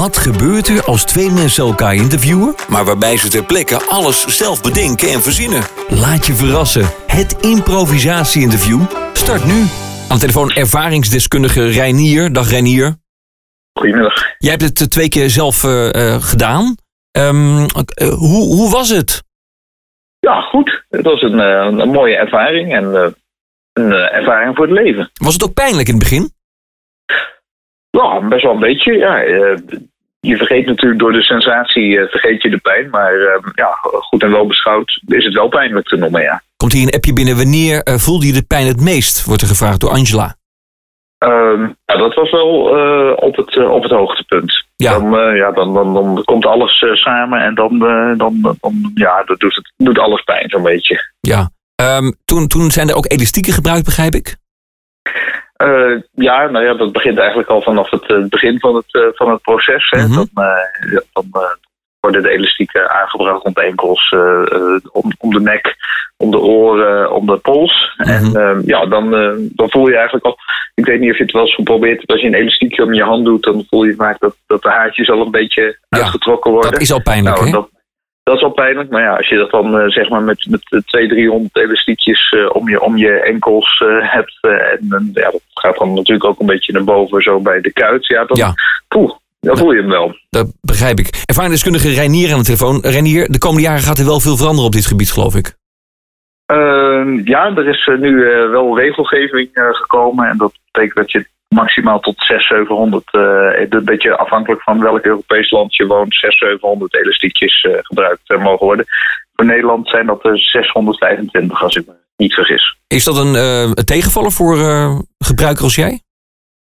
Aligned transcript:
Wat 0.00 0.16
gebeurt 0.18 0.68
er 0.68 0.84
als 0.84 1.04
twee 1.04 1.30
mensen 1.30 1.64
elkaar 1.64 1.94
interviewen, 1.94 2.54
maar 2.68 2.84
waarbij 2.84 3.16
ze 3.16 3.28
ter 3.28 3.44
plekke 3.44 3.76
alles 3.88 4.38
zelf 4.38 4.62
bedenken 4.62 5.08
en 5.08 5.22
verzinnen? 5.22 5.62
Laat 5.88 6.26
je 6.26 6.34
verrassen. 6.34 6.84
Het 7.06 7.46
improvisatie-interview 7.46 8.80
start 9.12 9.44
nu. 9.44 9.58
Aan 10.08 10.16
de 10.16 10.18
telefoon 10.18 10.50
ervaringsdeskundige 10.50 11.66
Reinier. 11.66 12.32
Dag 12.32 12.50
Reinier. 12.50 12.96
Goedemiddag. 13.78 14.14
Jij 14.38 14.50
hebt 14.50 14.78
het 14.78 14.90
twee 14.90 15.08
keer 15.08 15.30
zelf 15.30 15.64
eh, 15.64 16.14
eh, 16.14 16.22
gedaan. 16.22 16.76
Ehm, 17.10 17.58
eh, 17.94 18.08
hoe, 18.08 18.44
hoe 18.56 18.70
was 18.70 18.88
het? 18.90 19.22
Ja, 20.18 20.40
goed. 20.40 20.84
Het 20.88 21.04
was 21.04 21.22
een, 21.22 21.40
eh, 21.40 21.78
een 21.80 21.90
mooie 21.90 22.16
ervaring 22.16 22.72
en 22.74 22.84
eh, 22.96 23.10
een 23.72 23.92
eh, 23.92 24.14
ervaring 24.14 24.56
voor 24.56 24.66
het 24.66 24.78
leven. 24.84 25.10
Was 25.14 25.32
het 25.32 25.44
ook 25.44 25.54
pijnlijk 25.54 25.88
in 25.88 25.94
het 25.94 26.02
begin? 26.02 26.32
Ja, 27.90 28.28
best 28.28 28.42
wel 28.42 28.52
een 28.52 28.60
beetje. 28.60 28.92
Ja, 28.92 29.22
eh, 29.22 29.56
je 30.20 30.36
vergeet 30.36 30.66
natuurlijk 30.66 31.00
door 31.00 31.12
de 31.12 31.22
sensatie, 31.22 31.98
eh, 31.98 32.08
vergeet 32.08 32.42
je 32.42 32.50
de 32.50 32.58
pijn. 32.58 32.90
Maar 32.90 33.12
eh, 33.12 33.42
ja, 33.54 33.78
goed 33.82 34.22
en 34.22 34.30
wel 34.30 34.46
beschouwd 34.46 35.00
is 35.06 35.24
het 35.24 35.34
wel 35.34 35.48
pijnlijk 35.48 35.86
te 35.86 35.96
noemen, 35.96 36.22
ja. 36.22 36.42
Komt 36.56 36.72
hier 36.72 36.82
een 36.82 36.94
appje 36.94 37.12
binnen. 37.12 37.36
Wanneer 37.36 37.82
eh, 37.82 37.94
voelde 37.94 38.26
je 38.26 38.32
de 38.32 38.44
pijn 38.46 38.66
het 38.66 38.80
meest? 38.80 39.24
Wordt 39.24 39.42
er 39.42 39.48
gevraagd 39.48 39.80
door 39.80 39.90
Angela. 39.90 40.36
Ehm, 41.18 41.62
ja, 41.84 41.96
dat 41.96 42.14
was 42.14 42.30
wel 42.30 42.76
eh, 42.76 43.12
op, 43.16 43.36
het, 43.36 43.68
op 43.68 43.82
het 43.82 43.92
hoogtepunt. 43.92 44.64
Ja. 44.76 44.98
Dan, 44.98 45.36
ja, 45.36 45.52
dan, 45.52 45.74
dan, 45.74 45.94
dan 45.94 46.22
komt 46.24 46.46
alles 46.46 46.84
samen 46.92 47.40
en 47.40 47.54
dan, 47.54 47.78
dan, 48.16 48.56
dan 48.60 48.90
ja, 48.94 49.22
dat 49.24 49.40
doet, 49.40 49.54
het, 49.54 49.72
doet 49.76 49.98
alles 49.98 50.22
pijn 50.22 50.48
zo'n 50.48 50.62
beetje. 50.62 51.12
Ja. 51.20 51.50
Ehm, 51.74 52.10
toen, 52.24 52.46
toen 52.46 52.70
zijn 52.70 52.88
er 52.88 52.96
ook 52.96 53.12
elastieken 53.12 53.52
gebruikt, 53.52 53.84
begrijp 53.84 54.14
ik? 54.14 54.36
Eh, 55.60 55.96
ja, 56.14 56.46
nou 56.46 56.64
ja, 56.64 56.74
dat 56.74 56.92
begint 56.92 57.18
eigenlijk 57.18 57.48
al 57.48 57.62
vanaf 57.62 57.90
het 57.90 58.06
eh, 58.06 58.24
begin 58.28 58.60
van 58.60 58.74
het, 58.74 58.94
eh, 58.94 59.02
van 59.12 59.30
het 59.30 59.42
proces. 59.42 59.90
Hè. 59.90 60.06
Mhm. 60.06 60.14
Dan, 60.14 60.28
ja, 60.90 61.02
dan 61.12 61.26
worden 62.00 62.22
de 62.22 62.30
elastieken 62.30 62.90
aangebracht 62.90 63.44
om 63.44 63.52
de 63.52 63.62
enkels, 63.62 64.14
om, 64.92 65.10
om 65.18 65.30
de 65.32 65.40
nek, 65.40 65.76
om 66.16 66.30
de 66.30 66.38
oren, 66.38 67.12
om 67.12 67.26
de 67.26 67.36
pols. 67.36 67.94
Mhm. 67.96 68.10
En 68.10 68.36
eh, 68.36 68.66
ja, 68.66 68.86
dan, 68.86 69.10
dan 69.54 69.70
voel 69.70 69.88
je 69.88 69.94
eigenlijk 69.94 70.24
al... 70.24 70.36
Ik 70.74 70.84
weet 70.84 71.00
niet 71.00 71.10
of 71.10 71.16
je 71.16 71.22
het 71.22 71.32
wel 71.32 71.42
eens 71.42 71.54
geprobeerd 71.54 71.98
hebt. 71.98 72.12
Als 72.12 72.20
je 72.20 72.26
een 72.26 72.34
elastiekje 72.34 72.84
om 72.84 72.94
je 72.94 73.02
hand 73.02 73.24
doet, 73.24 73.42
dan 73.42 73.64
voel 73.68 73.84
je 73.84 73.94
vaak 73.94 74.20
dat, 74.20 74.36
dat 74.46 74.62
de 74.62 74.68
haartjes 74.68 75.10
al 75.10 75.20
een 75.20 75.30
beetje 75.30 75.78
Ja, 75.88 75.98
uitgetrokken 75.98 76.50
worden. 76.50 76.72
Dat 76.72 76.80
is 76.80 76.92
al 76.92 77.02
pijnlijk, 77.02 77.36
Nou, 77.36 77.46
hè? 77.46 77.52
dat, 77.52 77.68
dat 78.30 78.38
is 78.38 78.44
al 78.44 78.64
pijnlijk, 78.64 78.90
maar 78.90 79.02
ja, 79.02 79.16
als 79.16 79.28
je 79.28 79.36
dat 79.36 79.50
dan 79.50 79.78
eh, 79.78 79.88
zeg 79.88 80.08
maar 80.08 80.22
met, 80.22 80.46
met 80.50 80.62
eh, 80.70 80.80
200, 80.80 81.18
300 81.18 81.56
elastiekjes 81.56 82.30
eh, 82.30 82.54
om, 82.54 82.68
je, 82.68 82.80
om 82.80 82.96
je 82.96 83.20
enkels 83.20 83.82
eh, 83.86 84.12
hebt, 84.12 84.38
en 84.40 85.10
ja, 85.14 85.30
dat 85.30 85.42
gaat 85.54 85.76
dan 85.78 85.94
natuurlijk 85.94 86.24
ook 86.24 86.40
een 86.40 86.46
beetje 86.46 86.72
naar 86.72 86.84
boven, 86.84 87.22
zo 87.22 87.40
bij 87.40 87.60
de 87.60 87.72
kuit, 87.72 88.06
ja, 88.06 88.24
dan, 88.24 88.36
Ja. 88.36 88.54
poeh, 88.88 89.12
dan 89.40 89.58
voel 89.58 89.72
je 89.72 89.80
hem 89.80 89.90
wel. 89.90 90.16
Dat 90.30 90.52
begrijp 90.60 90.98
ik. 90.98 91.22
Ervaringsdeskundige 91.24 91.94
Reinier 91.94 92.32
aan 92.32 92.38
de 92.38 92.44
telefoon. 92.44 92.80
Reinier, 92.82 93.28
de 93.30 93.38
komende 93.38 93.62
jaren 93.62 93.82
gaat 93.82 93.98
er 93.98 94.04
wel 94.04 94.20
veel 94.20 94.36
veranderen 94.36 94.66
op 94.66 94.72
dit 94.72 94.86
gebied, 94.86 95.12
geloof 95.12 95.34
ik. 95.34 95.54
Ehm, 96.46 97.20
ja, 97.24 97.56
er 97.56 97.68
is 97.68 97.90
nu 97.98 98.16
wel 98.50 98.78
regelgeving 98.78 99.48
gekomen 99.52 100.28
en 100.28 100.36
dat 100.36 100.52
betekent 100.72 100.96
dat 100.96 101.10
je 101.12 101.26
maximaal 101.54 102.00
tot 102.00 102.14
600, 102.18 102.68
700, 102.68 103.04
eh, 103.12 103.78
een 103.78 103.84
beetje 103.84 104.16
afhankelijk 104.16 104.62
van 104.62 104.80
welk 104.80 105.04
Europees 105.04 105.50
land 105.50 105.76
je 105.76 105.86
woont, 105.86 106.14
600, 106.14 106.60
700 106.60 106.94
elastiekjes 106.94 107.62
eh, 107.62 107.78
gebruikt 107.82 108.30
eh, 108.30 108.42
mogen 108.42 108.66
worden. 108.66 108.86
Voor 109.34 109.44
Nederland 109.44 109.88
zijn 109.88 110.06
dat 110.06 110.24
er 110.24 110.38
625, 110.38 111.62
als 111.62 111.76
ik 111.76 111.86
me 111.86 111.92
niet 112.16 112.34
vergis. 112.34 112.76
Is 112.86 113.04
dat 113.04 113.16
een, 113.16 113.34
een 113.34 113.84
tegenvaller 113.84 114.30
voor 114.30 114.58
eh 114.58 114.98
gebruiker 115.18 115.64
als 115.64 115.74
jij? 115.74 116.00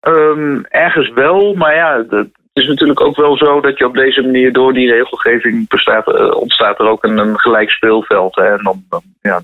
Ehm, 0.00 0.60
ergens 0.68 1.12
wel, 1.12 1.54
maar 1.54 1.74
ja, 1.74 2.04
het 2.08 2.28
is 2.52 2.66
natuurlijk 2.66 3.00
ook 3.00 3.16
wel 3.16 3.36
zo 3.36 3.60
dat 3.60 3.78
je 3.78 3.86
op 3.86 3.94
deze 3.94 4.22
manier 4.22 4.52
door 4.52 4.72
die 4.72 4.92
regelgeving 4.92 5.68
bestaat, 5.68 6.34
ontstaat 6.34 6.78
er 6.78 6.88
ook 6.88 7.04
een, 7.04 7.18
een 7.18 7.38
gelijk 7.38 7.70
speelveld. 7.70 8.34
Hè? 8.34 8.56
En 8.56 8.62
dan, 8.62 8.84
dan, 8.88 9.02
ja, 9.20 9.40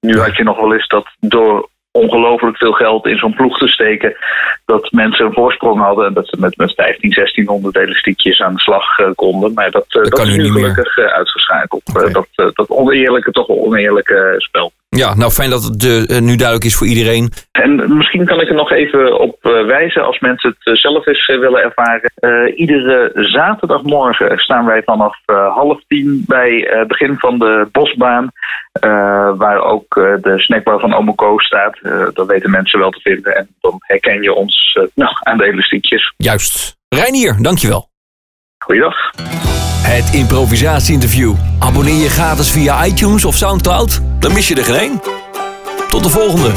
nu 0.00 0.18
had 0.18 0.36
je 0.36 0.42
nog 0.42 0.60
wel 0.60 0.74
eens 0.74 0.88
dat 0.88 1.06
door 1.20 1.68
ongelooflijk 1.92 2.56
veel 2.56 2.72
geld 2.72 3.06
in 3.06 3.16
zo'n 3.16 3.34
ploeg 3.34 3.58
te 3.58 3.68
steken, 3.68 4.16
dat 4.64 4.90
mensen 4.90 5.26
een 5.26 5.32
voorsprong 5.32 5.80
hadden 5.80 6.06
en 6.06 6.14
dat 6.14 6.28
ze 6.28 6.36
met, 6.40 6.56
met 6.56 6.74
15, 6.74 7.10
1600 7.10 7.76
elastiekjes 7.76 8.40
aan 8.40 8.54
de 8.54 8.60
slag 8.60 8.98
eh, 8.98 9.10
konden. 9.14 9.52
Maar 9.52 9.70
dat, 9.70 9.86
eh, 9.88 10.02
dat, 10.02 10.12
kan 10.12 10.26
is 10.26 10.36
nu 10.36 10.50
gelukkig 10.50 10.96
eh, 10.96 11.04
uitgeschakeld. 11.04 11.82
Dat, 12.12 12.54
dat 12.54 12.68
oneerlijke, 12.68 13.30
toch 13.30 13.46
wel 13.46 13.64
oneerlijke 13.64 14.34
spel. 14.38 14.72
Ja, 14.96 15.14
nou 15.14 15.30
fijn 15.30 15.50
dat 15.50 15.62
het 15.62 15.84
eh, 15.84 16.20
nu 16.20 16.36
duidelijk 16.36 16.64
is 16.64 16.74
voor 16.76 16.86
iedereen. 16.86 17.32
En 17.52 17.96
misschien 17.96 18.24
kan 18.24 18.40
ik 18.40 18.48
er 18.48 18.54
nog 18.54 18.70
even 18.72 19.20
op 19.20 19.36
eh, 19.40 19.64
wijzen, 19.66 20.04
als 20.06 20.18
mensen 20.20 20.50
het 20.50 20.66
eh, 20.66 20.74
zelf 20.74 21.06
eens 21.06 21.26
eh, 21.26 21.38
willen 21.38 21.62
ervaren. 21.62 22.12
Eh, 22.14 22.58
iedere 22.58 23.10
zaterdagmorgen 23.14 24.38
staan 24.38 24.64
wij 24.66 24.82
vanaf 24.84 25.16
eh, 25.24 25.54
half 25.54 25.80
tien 25.88 26.24
bij 26.26 26.68
het 26.78 26.88
begin 26.88 27.18
van 27.18 27.38
de 27.38 27.68
bosbaan. 27.72 28.30
eh, 28.72 28.90
waar 29.36 29.60
ook 29.62 29.96
eh, 29.96 30.14
de 30.20 30.40
snackbar 30.40 30.80
van 30.80 30.94
Omoco 30.94 31.38
staat. 31.38 31.78
Eh, 31.82 32.06
dat 32.12 32.26
weten 32.26 32.50
mensen 32.50 32.78
wel 32.78 32.90
te 32.90 33.00
vinden. 33.00 33.36
En 33.36 33.48
dan 33.60 33.74
herken 33.78 34.22
je 34.22 34.34
ons 34.34 34.78
eh, 34.80 34.86
nou, 34.94 35.10
aan 35.22 35.38
de 35.38 35.44
elastiekjes. 35.44 36.14
Juist. 36.16 36.76
Reinier, 36.88 37.36
dankjewel. 37.42 37.88
Goeiedag. 38.58 39.10
Het 39.82 40.14
improvisatie-interview. 40.14 41.34
Abonneer 41.58 42.02
je 42.02 42.08
gratis 42.08 42.50
via 42.50 42.84
iTunes 42.84 43.24
of 43.24 43.36
Soundcloud. 43.36 44.00
Dan 44.18 44.32
mis 44.32 44.48
je 44.48 44.54
er 44.54 44.64
geen. 44.64 45.00
Tot 45.88 46.02
de 46.02 46.10
volgende. 46.10 46.50